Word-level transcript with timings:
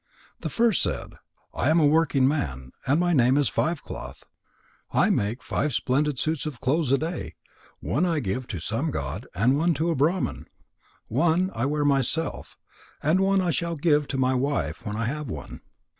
The 0.39 0.49
first 0.49 0.81
said: 0.81 1.13
"I 1.53 1.69
am 1.69 1.79
a 1.79 1.85
working 1.85 2.27
man, 2.27 2.71
and 2.87 2.99
my 2.99 3.13
name 3.13 3.37
is 3.37 3.49
Five 3.49 3.83
cloth. 3.83 4.23
I 4.91 5.11
make 5.11 5.43
five 5.43 5.75
splendid 5.75 6.17
suits 6.17 6.47
of 6.47 6.59
clothes 6.59 6.91
a 6.91 6.97
day. 6.97 7.35
One 7.81 8.03
I 8.03 8.19
give 8.19 8.47
to 8.47 8.59
some 8.59 8.89
god 8.89 9.27
and 9.35 9.59
one 9.59 9.75
to 9.75 9.91
a 9.91 9.95
Brahman. 9.95 10.47
One 11.07 11.51
I 11.53 11.67
wear 11.67 11.85
myself, 11.85 12.57
and 13.03 13.19
one 13.19 13.41
I 13.41 13.51
shall 13.51 13.75
give 13.75 14.07
to 14.07 14.17
my 14.17 14.33
wife 14.33 14.83
when 14.87 14.95
I 14.95 15.05
have 15.05 15.29
one. 15.29 15.61